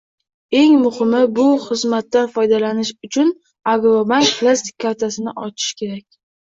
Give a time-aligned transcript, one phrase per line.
[0.59, 3.33] Eng muhimi, bu xizmatdan foydalanish uchun
[3.77, 6.23] "Agrobank" plastik kartasini ochish kerak